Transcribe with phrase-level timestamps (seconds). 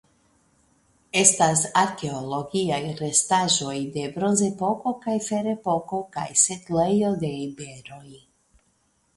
[1.19, 8.07] Estas arkeologiaj restaĵoj de Bronzepoko kaj Ferepoko kaj setlejo de iberoj.